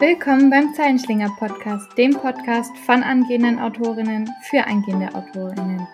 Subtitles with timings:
[0.00, 5.88] Willkommen beim Zeilenschlinger Podcast, dem Podcast von angehenden Autorinnen für angehende Autorinnen.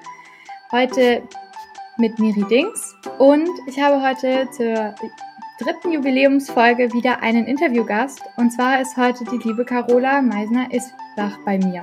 [0.70, 1.22] Heute
[1.96, 4.94] mit Miri Dings und ich habe heute zur
[5.58, 11.80] dritten Jubiläumsfolge wieder einen Interviewgast und zwar ist heute die liebe Carola Meisner-Isbach bei mir.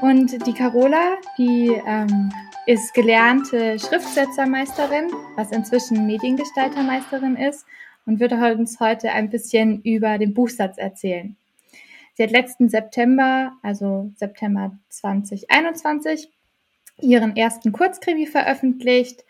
[0.00, 2.32] Und die Carola, die ähm,
[2.66, 7.66] ist gelernte Schriftsetzermeisterin, was inzwischen Mediengestaltermeisterin ist
[8.10, 11.36] und wird uns heute ein bisschen über den Buchsatz erzählen.
[12.14, 16.28] Sie hat letzten September, also September 2021,
[17.00, 19.24] ihren ersten Kurzkrimi veröffentlicht.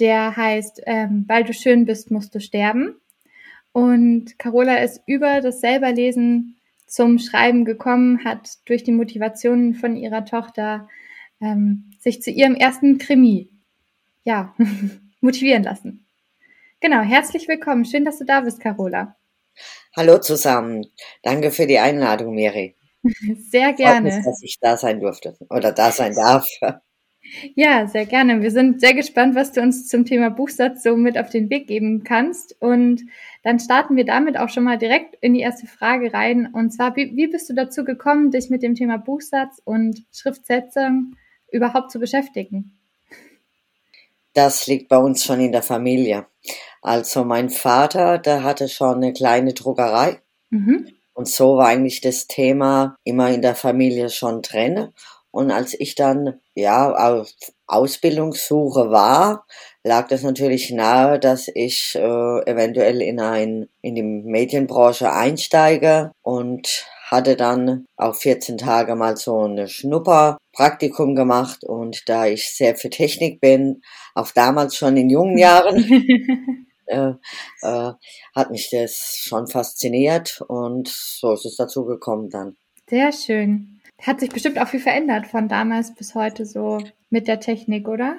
[0.00, 2.96] Der heißt ähm, Weil du schön bist, musst du sterben.
[3.72, 10.26] Und Carola ist über das Selberlesen zum Schreiben gekommen, hat durch die Motivation von ihrer
[10.26, 10.90] Tochter
[11.40, 13.48] ähm, sich zu ihrem ersten Krimi
[14.24, 14.54] ja,
[15.22, 16.05] motivieren lassen.
[16.80, 17.84] Genau, herzlich willkommen.
[17.86, 19.16] Schön, dass du da bist, Carola.
[19.96, 20.84] Hallo zusammen.
[21.22, 22.76] Danke für die Einladung, Miri.
[23.50, 24.14] Sehr gerne.
[24.14, 26.44] Mich, dass ich da sein durfte oder da sein darf.
[27.56, 28.40] Ja, sehr gerne.
[28.40, 31.66] Wir sind sehr gespannt, was du uns zum Thema Buchsatz so mit auf den Weg
[31.66, 32.54] geben kannst.
[32.60, 33.02] Und
[33.42, 36.48] dann starten wir damit auch schon mal direkt in die erste Frage rein.
[36.52, 41.16] Und zwar, wie, wie bist du dazu gekommen, dich mit dem Thema Buchsatz und Schriftsetzung
[41.50, 42.78] überhaupt zu beschäftigen?
[44.36, 46.26] Das liegt bei uns schon in der Familie.
[46.82, 50.20] Also mein Vater, der hatte schon eine kleine Druckerei.
[50.50, 50.90] Mhm.
[51.14, 54.88] Und so war eigentlich das Thema immer in der Familie schon drin.
[55.30, 57.30] Und als ich dann ja auf
[57.66, 59.46] Ausbildungssuche war,
[59.82, 61.98] lag das natürlich nahe, dass ich äh,
[62.50, 69.40] eventuell in ein in die Medienbranche einsteige und hatte dann auf 14 Tage mal so
[69.42, 73.82] eine Schnupperpraktikum gemacht und da ich sehr für Technik bin,
[74.14, 77.12] auch damals schon in jungen Jahren, äh,
[77.62, 77.92] äh,
[78.34, 82.56] hat mich das schon fasziniert und so ist es dazu gekommen dann.
[82.90, 83.80] Sehr schön.
[84.02, 88.16] Hat sich bestimmt auch viel verändert von damals bis heute so mit der Technik, oder?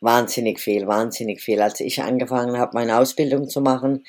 [0.00, 1.60] Wahnsinnig viel, wahnsinnig viel.
[1.60, 4.04] Als ich angefangen habe, meine Ausbildung zu machen,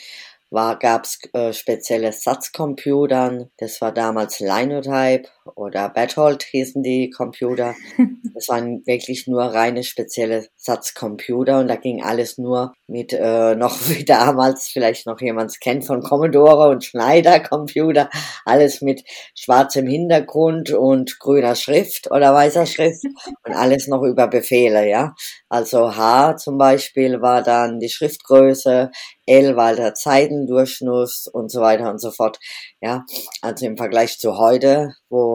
[0.51, 3.49] war, gab's äh, spezielle Satzcomputern.
[3.57, 7.75] Das war damals Linotype oder Berthold hießen die Computer.
[8.33, 13.77] Das waren wirklich nur reine spezielle Satzcomputer und da ging alles nur mit äh, noch
[13.89, 18.09] wie damals vielleicht noch jemand kennt von Commodore und Schneider Computer,
[18.45, 19.03] alles mit
[19.35, 23.03] schwarzem Hintergrund und grüner Schrift oder weißer Schrift
[23.45, 25.13] und alles noch über Befehle, ja.
[25.49, 28.91] Also H zum Beispiel war dann die Schriftgröße,
[29.25, 30.91] L war der Zeitendurchschnitt
[31.31, 32.39] und so weiter und so fort.
[32.81, 33.05] Ja,
[33.41, 35.30] also im Vergleich zu heute, wo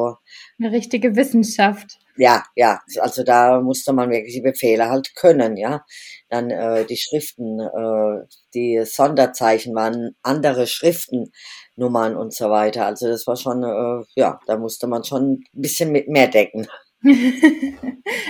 [0.59, 1.99] eine richtige Wissenschaft.
[2.19, 5.85] Ja, ja, also da musste man wirklich die Befehle halt können, ja.
[6.31, 12.87] Dann äh, die Schriften, äh, die Sonderzeichen waren andere Schriftennummern und so weiter.
[12.87, 16.67] Also das war schon, äh, ja, da musste man schon ein bisschen mit mehr decken.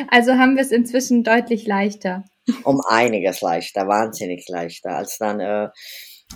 [0.08, 2.24] also haben wir es inzwischen deutlich leichter.
[2.64, 5.68] Um einiges leichter, wahnsinnig leichter, als dann äh,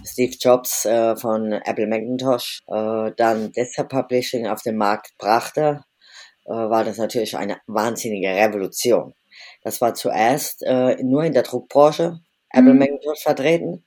[0.04, 5.84] Steve Jobs äh, von Apple Macintosh äh, dann Desktop Publishing auf den Markt brachte,
[6.46, 9.14] äh, war das natürlich eine wahnsinnige Revolution.
[9.62, 12.78] Das war zuerst äh, nur in der Druckbranche Apple mhm.
[12.78, 13.84] Macintosh vertreten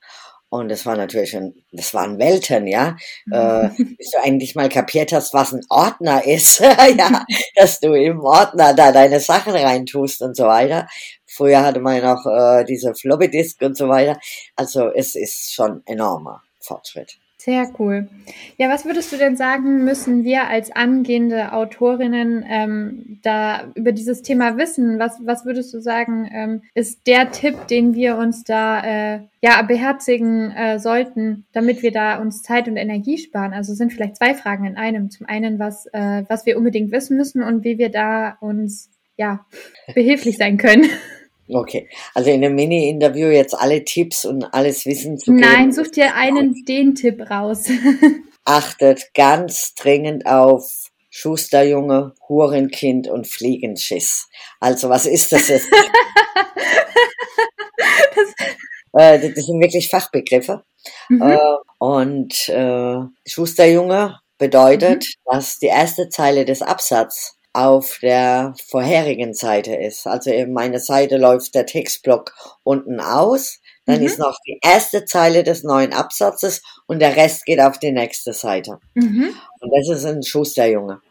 [0.54, 2.96] und das war natürlich ein, das waren Welten, ja.
[3.32, 6.60] Äh, bis du eigentlich mal kapiert hast, was ein Ordner ist,
[6.98, 7.26] ja,
[7.56, 10.88] dass du im Ordner da deine Sachen reintust und so weiter.
[11.26, 14.20] Früher hatte man noch äh, diese Floppy Disk und so weiter.
[14.56, 17.18] Also es ist schon enormer Fortschritt.
[17.44, 18.08] Sehr cool.
[18.58, 24.22] Ja, was würdest du denn sagen, müssen wir als angehende Autorinnen ähm, da über dieses
[24.22, 24.98] Thema wissen?
[24.98, 29.62] Was, was würdest du sagen, ähm, ist der Tipp, den wir uns da äh, ja
[29.64, 33.52] beherzigen äh, sollten, damit wir da uns Zeit und Energie sparen?
[33.52, 35.10] Also sind vielleicht zwei Fragen in einem.
[35.10, 39.46] Zum einen, was, äh, was wir unbedingt wissen müssen und wie wir da uns ja
[39.94, 40.86] behilflich sein können.
[41.50, 45.42] Okay, also in einem Mini-Interview jetzt alle Tipps und alles Wissen zu geben.
[45.42, 47.66] Nein, such dir einen, den Tipp raus.
[48.46, 54.28] Achtet ganz dringend auf Schusterjunge, Hurenkind und Fliegenschiss.
[54.60, 55.68] Also was ist das jetzt?
[58.16, 58.34] das,
[58.94, 60.64] äh, das sind wirklich Fachbegriffe.
[61.10, 61.22] Mhm.
[61.22, 61.38] Äh,
[61.78, 62.96] und äh,
[63.28, 65.32] Schusterjunge bedeutet, mhm.
[65.32, 70.08] dass die erste Zeile des Absatzes auf der vorherigen Seite ist.
[70.08, 72.34] Also in meiner Seite läuft der Textblock
[72.64, 74.06] unten aus, dann mhm.
[74.06, 78.34] ist noch die erste Zeile des neuen Absatzes und der Rest geht auf die nächste
[78.34, 78.80] Seite.
[78.96, 79.36] Mhm.
[79.60, 81.02] Und das ist ein Schusterjunge.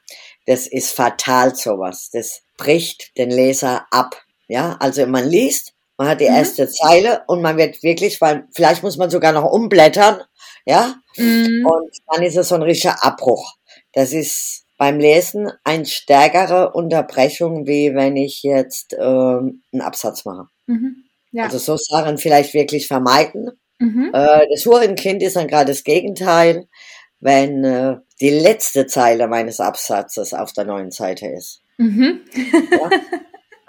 [0.47, 2.11] Das ist fatal sowas.
[2.12, 4.21] Das bricht den Leser ab.
[4.49, 6.37] Ja, also man liest, man hat die mhm.
[6.37, 10.21] erste Zeile und man wird wirklich, weil vielleicht muss man sogar noch umblättern,
[10.65, 10.97] ja.
[11.17, 11.65] Mhm.
[11.67, 13.55] Und dann ist es so ein richtiger Abbruch.
[13.93, 20.49] Das ist beim Lesen eine stärkere Unterbrechung, wie wenn ich jetzt ähm, einen Absatz mache.
[20.67, 21.05] Mhm.
[21.31, 21.44] Ja.
[21.44, 23.52] Also so Sachen vielleicht wirklich vermeiden.
[23.79, 24.11] Mhm.
[24.12, 26.67] Äh, das Hurenkind ist dann gerade das Gegenteil,
[27.20, 31.62] wenn äh, die letzte Zeile meines Absatzes auf der neuen Seite ist.
[31.79, 32.23] Mhm.
[32.73, 32.90] ja?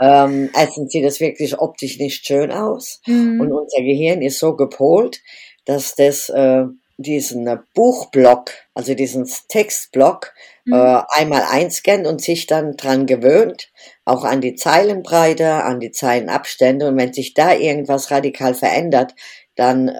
[0.25, 3.39] ähm, erstens sieht das wirklich optisch nicht schön aus mhm.
[3.39, 5.21] und unser Gehirn ist so gepolt,
[5.65, 6.63] dass das äh,
[7.03, 10.33] diesen Buchblock, also diesen Textblock,
[10.65, 10.73] mhm.
[10.73, 13.71] äh, einmal einscannt und sich dann dran gewöhnt,
[14.05, 16.88] auch an die Zeilenbreite, an die Zeilenabstände.
[16.88, 19.13] Und wenn sich da irgendwas radikal verändert,
[19.55, 19.91] dann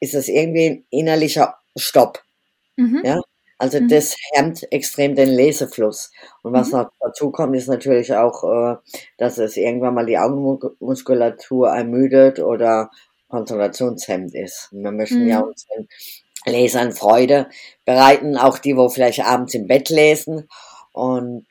[0.00, 2.22] ist es irgendwie ein innerlicher Stopp.
[2.76, 3.02] Mhm.
[3.04, 3.20] Ja?
[3.58, 3.88] Also mhm.
[3.88, 6.12] das hemmt extrem den Lesefluss.
[6.42, 6.78] Und was mhm.
[6.78, 8.76] noch dazu kommt, ist natürlich auch, äh,
[9.18, 12.90] dass es irgendwann mal die Augenmuskulatur ermüdet oder
[13.28, 14.68] konzentrationshemmend ist.
[14.72, 15.28] Wir möchten mhm.
[15.28, 15.88] ja unseren
[16.46, 17.48] Lesern Freude
[17.84, 20.48] bereiten, auch die, wo vielleicht abends im Bett lesen.
[20.92, 21.46] Und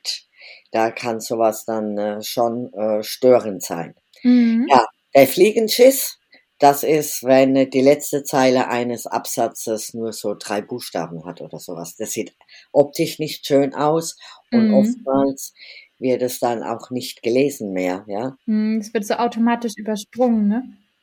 [0.72, 3.94] da kann sowas dann äh, schon äh, störend sein.
[4.22, 4.66] Mhm.
[4.70, 6.18] Ja, der Fliegenschiss,
[6.58, 11.96] das ist, wenn die letzte Zeile eines Absatzes nur so drei Buchstaben hat oder sowas.
[11.96, 12.34] Das sieht
[12.72, 14.16] optisch nicht schön aus
[14.50, 14.74] und mhm.
[14.74, 15.54] oftmals
[15.98, 18.36] wird es dann auch nicht gelesen mehr, ja.
[18.46, 20.62] Mhm, es wird so automatisch übersprungen, ne?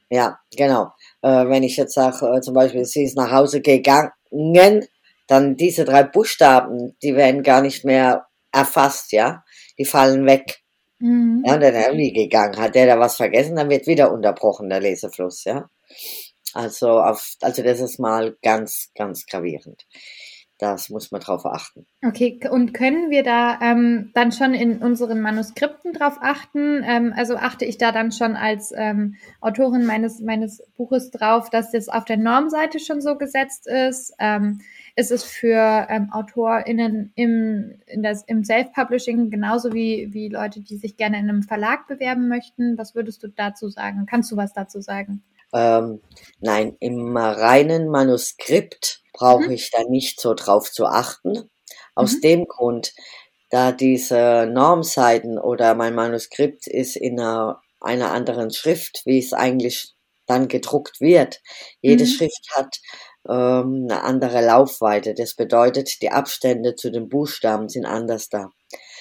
[0.09, 0.91] Ja, genau.
[1.21, 4.11] Äh, wenn ich jetzt sage, äh, zum Beispiel, sie ist nach Hause gegangen,
[5.27, 9.43] dann diese drei Buchstaben, die werden gar nicht mehr erfasst, ja.
[9.79, 10.61] Die fallen weg.
[10.99, 11.43] Mhm.
[11.45, 12.57] Ja, und dann irgendwie gegangen.
[12.57, 15.69] Hat der da was vergessen, dann wird wieder unterbrochen, der Lesefluss, ja.
[16.53, 19.85] Also auf, also das ist mal ganz, ganz gravierend.
[20.57, 21.85] Das muss man drauf achten.
[22.01, 26.81] Okay, und können wir da ähm, dann schon in unseren Manuskripten drauf achten?
[26.85, 31.71] Ähm, also achte ich da dann schon als ähm, Autorin meines, meines Buches drauf, dass
[31.71, 34.13] das auf der Normseite schon so gesetzt ist?
[34.17, 34.61] Ähm,
[34.95, 41.19] ist es für ähm, AutorInnen im, im Self-Publishing genauso wie, wie Leute, die sich gerne
[41.19, 42.77] in einem Verlag bewerben möchten?
[42.77, 44.05] Was würdest du dazu sagen?
[44.05, 45.21] Kannst du was dazu sagen?
[45.55, 46.01] Ähm,
[46.41, 49.51] nein, im reinen Manuskript brauche mhm.
[49.51, 51.49] ich da nicht so drauf zu achten.
[51.95, 52.21] Aus mhm.
[52.21, 52.93] dem Grund,
[53.49, 59.93] da diese Normseiten oder mein Manuskript ist in einer, einer anderen Schrift, wie es eigentlich
[60.25, 61.41] dann gedruckt wird.
[61.81, 62.09] Jede mhm.
[62.09, 62.75] Schrift hat
[63.29, 65.13] ähm, eine andere Laufweite.
[65.13, 68.49] Das bedeutet, die Abstände zu den Buchstaben sind anders da.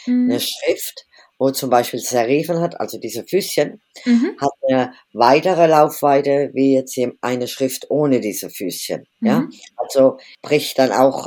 [0.07, 0.31] Mhm.
[0.31, 1.07] Eine Schrift,
[1.45, 4.35] wo zum Beispiel Serifen hat, also diese Füßchen, mhm.
[4.41, 9.07] hat eine weitere Laufweite wie jetzt eine Schrift ohne diese Füßchen.
[9.21, 9.29] Mhm.
[9.29, 11.27] Ja, also bricht dann auch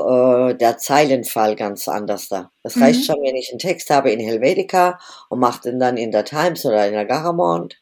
[0.49, 2.49] äh, der Zeilenfall ganz anders da.
[2.63, 3.03] Das reicht mhm.
[3.03, 4.99] schon, wenn ich einen Text habe in Helvetica
[5.29, 7.79] und mache den dann in der Times oder in der Garamond.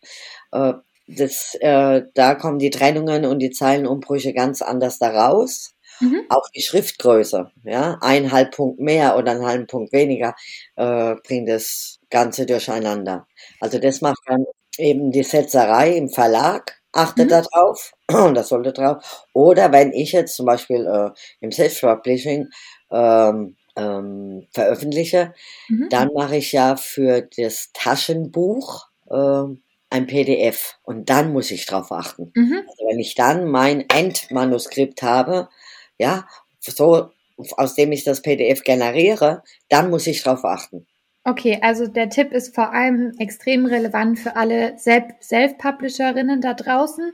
[0.51, 0.73] Äh,
[1.07, 5.71] das, äh, da kommen die Trennungen und die Zeilenumbrüche ganz anders da raus.
[6.01, 6.25] Mhm.
[6.27, 10.35] Auch die Schriftgröße, ja, ein halb Punkt mehr oder einen halben Punkt weniger
[10.75, 13.27] äh, bringt das Ganze durcheinander.
[13.59, 14.45] Also das macht dann
[14.77, 17.29] eben die Setzerei im Verlag, achtet mhm.
[17.29, 19.25] da drauf, das sollte drauf.
[19.33, 21.11] Oder wenn ich jetzt zum Beispiel äh,
[21.41, 22.47] im Self-Publishing
[22.91, 25.33] ähm, ähm, veröffentliche,
[25.67, 25.89] mhm.
[25.89, 31.91] dann mache ich ja für das Taschenbuch ähm, ein PDF und dann muss ich drauf
[31.91, 32.31] achten.
[32.35, 32.63] Mhm.
[32.67, 35.49] Also wenn ich dann mein Endmanuskript habe,
[35.97, 36.27] ja,
[36.59, 37.11] so
[37.57, 40.87] aus dem ich das PDF generiere, dann muss ich drauf achten.
[41.27, 47.13] Okay, also der Tipp ist vor allem extrem relevant für alle Self-Publisherinnen da draußen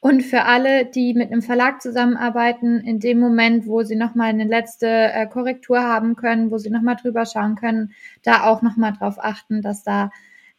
[0.00, 4.44] und für alle, die mit einem Verlag zusammenarbeiten, in dem Moment, wo sie nochmal eine
[4.44, 7.92] letzte äh, Korrektur haben können, wo sie nochmal drüber schauen können,
[8.22, 10.10] da auch nochmal drauf achten, dass da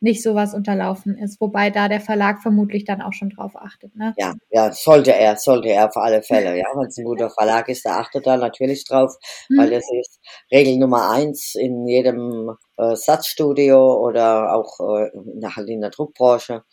[0.03, 3.95] nicht sowas unterlaufen ist, wobei da der Verlag vermutlich dann auch schon drauf achtet.
[3.95, 4.13] Ne?
[4.17, 6.57] Ja, ja, sollte er, sollte er auf alle Fälle.
[6.57, 9.15] Ja, wenn es ein guter Verlag ist, der achtet da natürlich drauf,
[9.47, 9.57] mhm.
[9.57, 10.19] weil das ist
[10.51, 15.89] Regel Nummer eins in jedem äh, Satzstudio oder auch äh, in, der, halt in der
[15.89, 16.63] Druckbranche.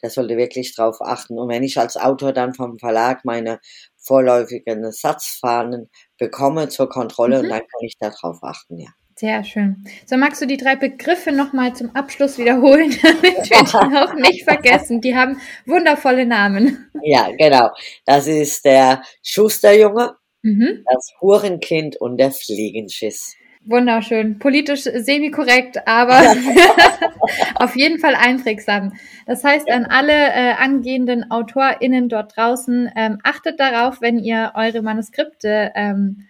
[0.00, 1.40] Der sollte wirklich drauf achten.
[1.40, 3.58] Und wenn ich als Autor dann vom Verlag meine
[3.98, 7.48] vorläufigen Satzfahnen bekomme zur Kontrolle, mhm.
[7.48, 8.90] dann kann ich da drauf achten, ja.
[9.18, 9.82] Sehr schön.
[10.04, 14.44] So, magst du die drei Begriffe nochmal zum Abschluss wiederholen, damit wir die auch nicht
[14.44, 15.00] vergessen?
[15.00, 16.90] Die haben wundervolle Namen.
[17.02, 17.70] Ja, genau.
[18.04, 20.84] Das ist der Schusterjunge, mhm.
[20.92, 23.36] das Hurenkind und der Fliegenschiss.
[23.64, 24.38] Wunderschön.
[24.38, 26.20] Politisch semi-korrekt, aber
[27.54, 28.92] auf jeden Fall einprägsam.
[29.26, 34.82] Das heißt, an alle äh, angehenden AutorInnen dort draußen, ähm, achtet darauf, wenn ihr eure
[34.82, 36.26] Manuskripte ähm,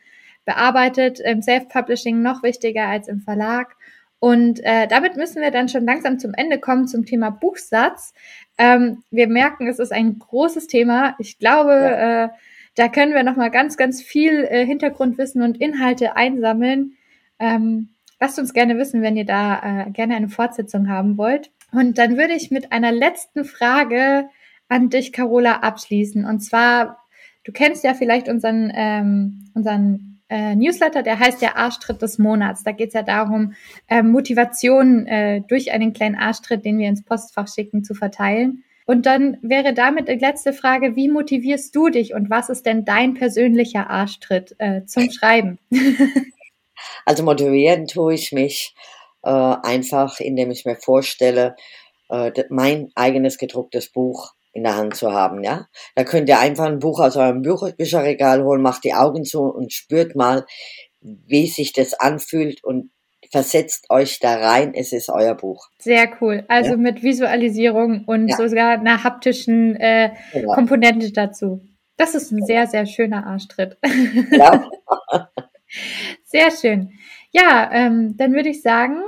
[0.47, 3.77] bearbeitet, im Self-Publishing noch wichtiger als im Verlag.
[4.19, 8.15] Und äh, damit müssen wir dann schon langsam zum Ende kommen zum Thema Buchsatz.
[8.57, 11.15] Ähm, wir merken, es ist ein großes Thema.
[11.19, 12.25] Ich glaube, ja.
[12.25, 12.29] äh,
[12.77, 16.93] Da können wir nochmal ganz, ganz viel äh, Hintergrundwissen und Inhalte einsammeln.
[17.39, 17.89] Ähm,
[18.21, 21.51] lasst uns gerne wissen, wenn ihr da äh, gerne eine Fortsetzung haben wollt.
[21.73, 24.29] Und dann würde ich mit einer letzten Frage
[24.69, 26.25] an dich, Carola, abschließen.
[26.25, 26.99] Und zwar,
[27.45, 32.63] du kennst ja vielleicht unseren, ähm, unseren äh, Newsletter, der heißt ja Arschtritt des Monats.
[32.63, 33.55] Da geht es ja darum,
[33.89, 38.65] äh, Motivation äh, durch einen kleinen Arschtritt, den wir ins Postfach schicken, zu verteilen.
[38.87, 42.85] Und dann wäre damit die letzte Frage, wie motivierst du dich und was ist denn
[42.85, 45.59] dein persönlicher Arschtritt äh, zum Schreiben?
[47.05, 48.77] also motivieren tue ich mich
[49.25, 51.57] äh, einfach, indem ich mir vorstelle,
[52.11, 55.67] äh, mein eigenes gedrucktes Buch in der Hand zu haben, ja.
[55.95, 59.73] Da könnt ihr einfach ein Buch aus eurem Bücherregal holen, macht die Augen zu und
[59.73, 60.47] spürt mal,
[61.01, 62.91] wie sich das anfühlt und
[63.31, 65.69] versetzt euch da rein, es ist euer Buch.
[65.79, 66.45] Sehr cool.
[66.49, 66.77] Also ja?
[66.79, 68.37] mit Visualisierung und ja.
[68.37, 70.55] sogar einer haptischen äh, genau.
[70.55, 71.61] Komponente dazu.
[71.99, 73.77] Das ist ein sehr, sehr schöner Arschtritt.
[74.31, 74.71] Ja.
[76.25, 76.93] sehr schön.
[77.31, 79.03] Ja, ähm, dann würde ich sagen,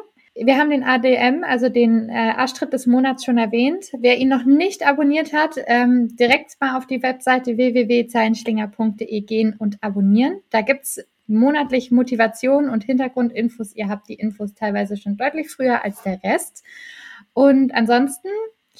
[0.44, 3.86] wir haben den ADM, also den äh, Arschtritt des Monats schon erwähnt.
[3.98, 9.82] Wer ihn noch nicht abonniert hat, ähm, direkt mal auf die Webseite www.zeilenschlinger.de gehen und
[9.82, 10.40] abonnieren.
[10.50, 13.74] Da gibt's monatlich Motivation und Hintergrundinfos.
[13.74, 16.64] Ihr habt die Infos teilweise schon deutlich früher als der Rest.
[17.34, 18.28] Und ansonsten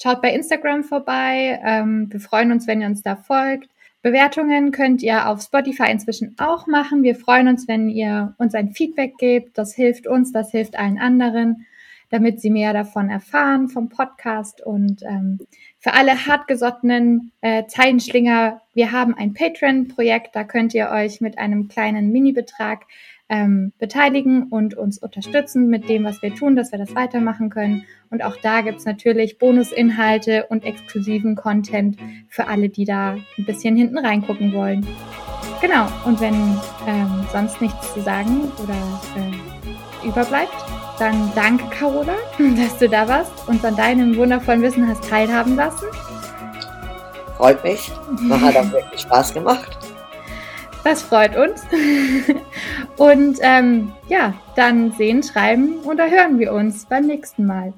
[0.01, 1.61] schaut bei Instagram vorbei.
[1.65, 3.69] Ähm, wir freuen uns, wenn ihr uns da folgt.
[4.03, 7.03] Bewertungen könnt ihr auf Spotify inzwischen auch machen.
[7.03, 9.59] Wir freuen uns, wenn ihr uns ein Feedback gebt.
[9.59, 11.67] Das hilft uns, das hilft allen anderen,
[12.11, 14.65] damit sie mehr davon erfahren vom Podcast.
[14.65, 15.41] Und ähm,
[15.79, 20.37] für alle hartgesottenen äh, Zeilenschlinger, wir haben ein Patreon-Projekt.
[20.37, 22.87] Da könnt ihr euch mit einem kleinen Mini-Betrag
[23.29, 27.85] ähm, beteiligen und uns unterstützen mit dem, was wir tun, dass wir das weitermachen können.
[28.11, 33.77] Und auch da gibt's natürlich Bonusinhalte und exklusiven Content für alle, die da ein bisschen
[33.77, 34.87] hinten reingucken wollen.
[35.61, 36.35] Genau, und wenn
[36.87, 38.75] ähm, sonst nichts zu sagen oder
[39.17, 40.55] äh, überbleibt,
[40.99, 45.87] dann danke Carola, dass du da warst und an deinem wundervollen Wissen hast teilhaben lassen.
[47.37, 47.91] Freut mich.
[48.31, 49.78] Hat auch wirklich Spaß gemacht.
[50.89, 51.61] Das freut uns.
[52.97, 57.75] Und ähm, ja, dann sehen, schreiben oder hören wir uns beim nächsten Mal.